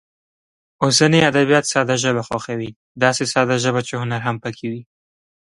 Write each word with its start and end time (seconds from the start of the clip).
اوسني 0.83 1.19
ادبیات 1.31 1.65
ساده 1.73 1.95
ژبه 2.03 2.21
خوښوي، 2.27 2.71
داسې 3.03 3.23
ساده 3.33 3.55
ژبه 3.63 3.81
چې 3.87 3.93
هنر 4.01 4.21
هم 4.27 4.35
پکې 4.43 4.65
وي. 4.71 4.81